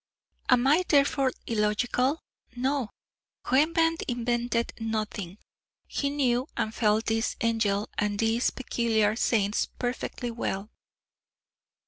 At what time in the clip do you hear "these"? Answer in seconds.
8.17-8.49